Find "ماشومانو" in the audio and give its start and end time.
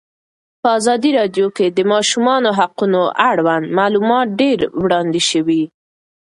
1.93-2.49